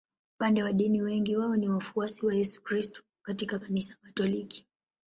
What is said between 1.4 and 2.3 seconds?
ni wafuasi